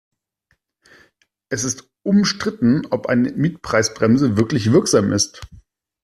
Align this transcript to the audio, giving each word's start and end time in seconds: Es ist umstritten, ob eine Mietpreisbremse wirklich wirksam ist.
Es 1.49 1.63
ist 1.63 1.87
umstritten, 2.01 2.87
ob 2.89 3.05
eine 3.05 3.33
Mietpreisbremse 3.33 4.35
wirklich 4.35 4.71
wirksam 4.71 5.11
ist. 5.13 5.41